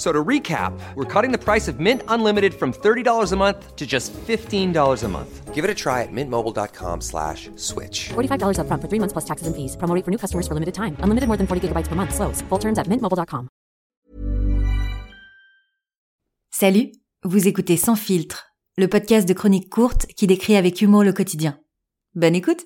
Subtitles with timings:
[0.00, 3.86] So to recap, we're cutting the price of Mint Unlimited from $30 a month to
[3.86, 5.54] just $15 a month.
[5.54, 8.08] Give it a try at mintmobile.com slash switch.
[8.08, 9.76] $45 upfront for three months plus taxes and fees.
[9.76, 10.96] Promo rate for new customers for limited time.
[11.04, 12.14] Unlimited more than 40 gigabytes per month.
[12.14, 12.40] Slows.
[12.48, 13.48] Full terms at mintmobile.com.
[16.50, 16.92] Salut,
[17.24, 21.58] vous écoutez Sans filtre, le podcast de chroniques courtes qui décrit avec humour le quotidien.
[22.14, 22.64] Bonne écoute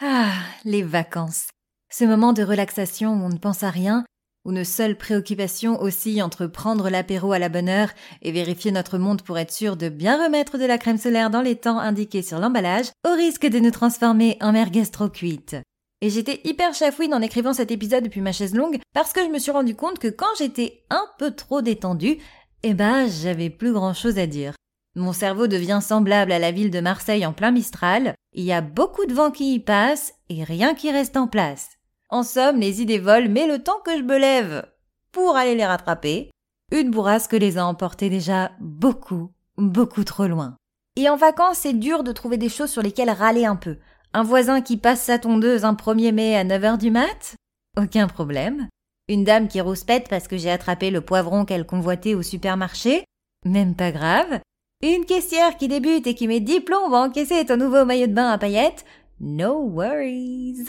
[0.00, 0.32] Ah,
[0.64, 1.50] les vacances.
[1.88, 4.04] Ce moment de relaxation où on ne pense à rien
[4.44, 7.90] où nos seules préoccupations oscillent entre prendre l'apéro à la bonne heure
[8.22, 11.42] et vérifier notre monde pour être sûr de bien remettre de la crème solaire dans
[11.42, 15.56] les temps indiqués sur l'emballage, au risque de nous transformer en merguez trop cuite.
[16.02, 19.28] Et j'étais hyper chafouine en écrivant cet épisode depuis ma chaise longue parce que je
[19.28, 22.18] me suis rendu compte que quand j'étais un peu trop détendue,
[22.62, 24.54] eh ben, j'avais plus grand chose à dire.
[24.96, 28.60] Mon cerveau devient semblable à la ville de Marseille en plein Mistral, il y a
[28.60, 31.68] beaucoup de vent qui y passe et rien qui reste en place.
[32.12, 34.66] En somme, les idées volent, mais le temps que je me lève
[35.12, 36.30] pour aller les rattraper,
[36.72, 40.56] une bourrasque les a emportés déjà beaucoup, beaucoup trop loin.
[40.96, 43.76] Et en vacances, c'est dur de trouver des choses sur lesquelles râler un peu.
[44.12, 47.36] Un voisin qui passe sa tondeuse un 1er mai à 9h du mat?
[47.80, 48.68] Aucun problème.
[49.08, 53.04] Une dame qui rouspète parce que j'ai attrapé le poivron qu'elle convoitait au supermarché?
[53.44, 54.40] Même pas grave.
[54.82, 58.14] Une caissière qui débute et qui met 10 plombs à encaisser ton nouveau maillot de
[58.14, 58.84] bain à paillettes?
[59.20, 60.66] No worries.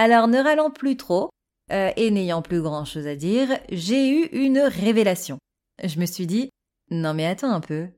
[0.00, 1.28] Alors ne râlant plus trop,
[1.72, 5.38] euh, et n'ayant plus grand chose à dire, j'ai eu une révélation.
[5.82, 6.50] Je me suis dit,
[6.92, 7.88] non mais attends un peu,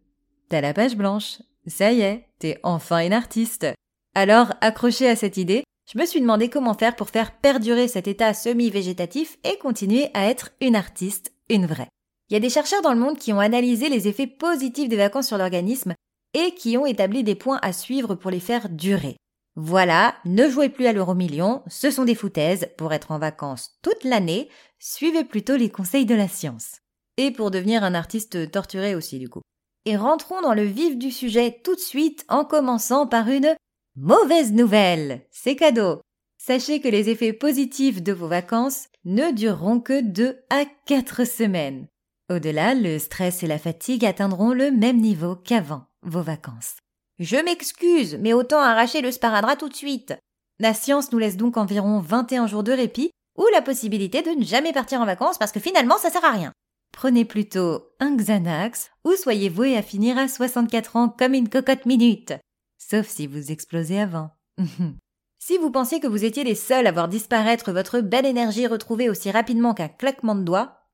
[0.49, 3.67] t'as la page blanche, ça y est, t'es enfin une artiste.
[4.15, 8.09] Alors, accroché à cette idée, je me suis demandé comment faire pour faire perdurer cet
[8.09, 11.91] état semi-végétatif et continuer à être une artiste, une vraie.
[12.31, 14.97] Il y a des chercheurs dans le monde qui ont analysé les effets positifs des
[14.97, 15.93] vacances sur l'organisme
[16.33, 19.17] et qui ont établi des points à suivre pour les faire durer.
[19.57, 23.79] Voilà, ne jouez plus à l'euro million, ce sont des foutaises, pour être en vacances
[23.83, 26.79] toute l'année, suivez plutôt les conseils de la science.
[27.17, 29.43] Et pour devenir un artiste torturé aussi du coup.
[29.87, 33.57] Et rentrons dans le vif du sujet tout de suite en commençant par une
[33.97, 35.27] mauvaise nouvelle.
[35.31, 36.01] C'est cadeau.
[36.39, 41.87] Sachez que les effets positifs de vos vacances ne dureront que deux à quatre semaines.
[42.31, 46.77] Au-delà, le stress et la fatigue atteindront le même niveau qu'avant vos vacances.
[47.21, 50.15] Je m'excuse, mais autant arracher le sparadrap tout de suite.
[50.59, 54.43] La science nous laisse donc environ 21 jours de répit ou la possibilité de ne
[54.43, 56.53] jamais partir en vacances parce que finalement ça sert à rien.
[56.93, 61.85] Prenez plutôt un Xanax ou soyez voué à finir à 64 ans comme une cocotte
[61.85, 62.33] minute.
[62.79, 64.31] Sauf si vous explosez avant.
[65.39, 69.11] si vous pensiez que vous étiez les seuls à voir disparaître votre belle énergie retrouvée
[69.11, 70.87] aussi rapidement qu'un claquement de doigts,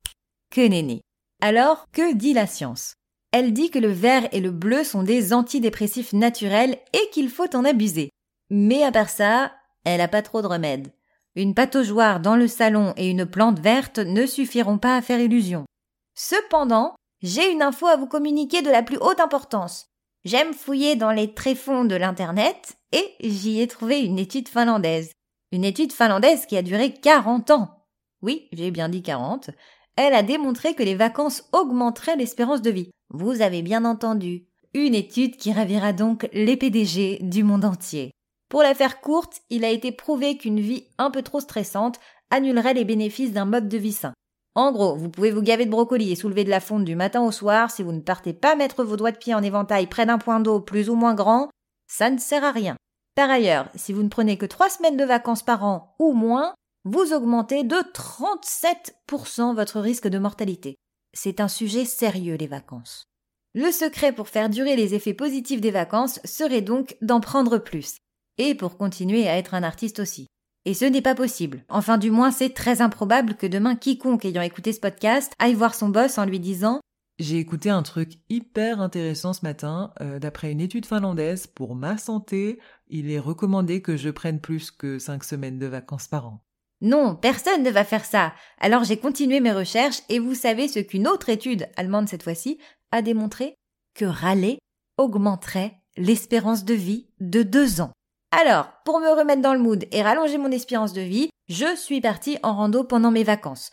[0.50, 1.03] que nenni.
[1.41, 2.94] Alors, que dit la science?
[3.38, 7.54] Elle dit que le vert et le bleu sont des antidépressifs naturels et qu'il faut
[7.54, 8.08] en abuser.
[8.48, 9.52] Mais à part ça,
[9.84, 10.91] elle a pas trop de remède.
[11.34, 15.66] Une pataugeoire dans le salon et une plante verte ne suffiront pas à faire illusion.
[16.14, 19.88] Cependant, j'ai une info à vous communiquer de la plus haute importance.
[20.24, 25.12] J'aime fouiller dans les tréfonds de l'internet et j'y ai trouvé une étude finlandaise.
[25.53, 27.84] Une étude finlandaise qui a duré 40 ans.
[28.22, 29.50] Oui, j'ai bien dit 40.
[29.96, 32.90] Elle a démontré que les vacances augmenteraient l'espérance de vie.
[33.10, 34.44] Vous avez bien entendu.
[34.74, 38.10] Une étude qui ravira donc les PDG du monde entier.
[38.50, 41.98] Pour la faire courte, il a été prouvé qu'une vie un peu trop stressante
[42.30, 44.12] annulerait les bénéfices d'un mode de vie sain.
[44.54, 47.22] En gros, vous pouvez vous gaver de brocoli et soulever de la fonte du matin
[47.22, 50.06] au soir si vous ne partez pas mettre vos doigts de pied en éventail près
[50.06, 51.50] d'un point d'eau plus ou moins grand,
[51.86, 52.76] ça ne sert à rien.
[53.14, 56.54] Par ailleurs, si vous ne prenez que trois semaines de vacances par an ou moins,
[56.88, 60.76] vous augmentez de 37% votre risque de mortalité.
[61.12, 63.08] C'est un sujet sérieux, les vacances.
[63.54, 67.97] Le secret pour faire durer les effets positifs des vacances serait donc d'en prendre plus.
[68.38, 70.28] Et pour continuer à être un artiste aussi.
[70.64, 71.64] Et ce n'est pas possible.
[71.69, 75.74] Enfin, du moins, c'est très improbable que demain quiconque ayant écouté ce podcast aille voir
[75.74, 76.80] son boss en lui disant
[77.18, 79.92] J'ai écouté un truc hyper intéressant ce matin.
[80.00, 84.71] Euh, d'après une étude finlandaise, pour ma santé, il est recommandé que je prenne plus
[84.71, 86.46] que 5 semaines de vacances par an.
[86.80, 88.34] Non, personne ne va faire ça.
[88.60, 92.58] Alors j'ai continué mes recherches et vous savez ce qu'une autre étude, allemande cette fois-ci,
[92.92, 93.54] a démontré?
[93.94, 94.58] Que râler
[94.98, 97.92] augmenterait l'espérance de vie de deux ans.
[98.30, 102.00] Alors, pour me remettre dans le mood et rallonger mon espérance de vie, je suis
[102.00, 103.70] partie en rando pendant mes vacances.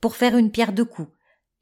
[0.00, 1.10] Pour faire une pierre de coups.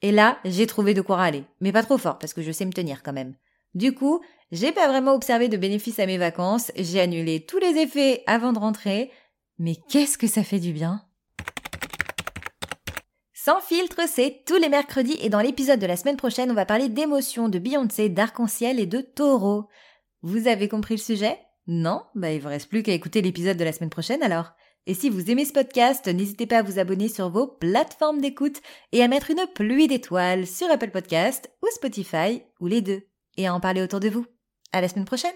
[0.02, 1.44] Et là, j'ai trouvé de quoi râler.
[1.60, 3.34] Mais pas trop fort, parce que je sais me tenir quand même.
[3.74, 4.20] Du coup,
[4.52, 8.52] j'ai pas vraiment observé de bénéfices à mes vacances, j'ai annulé tous les effets avant
[8.52, 9.10] de rentrer,
[9.58, 11.02] mais qu'est-ce que ça fait du bien
[13.32, 16.66] Sans filtre, c'est tous les mercredis et dans l'épisode de la semaine prochaine, on va
[16.66, 19.68] parler d'émotions, de Beyoncé, d'arc-en-ciel et de taureau.
[20.22, 21.38] Vous avez compris le sujet?
[21.66, 22.02] Non?
[22.14, 24.52] Bah il vous reste plus qu'à écouter l'épisode de la semaine prochaine alors.
[24.86, 28.60] Et si vous aimez ce podcast, n'hésitez pas à vous abonner sur vos plateformes d'écoute
[28.92, 33.02] et à mettre une pluie d'étoiles sur Apple Podcast ou Spotify ou les deux
[33.38, 34.26] et à en parler autour de vous.
[34.72, 35.32] À la semaine prochaine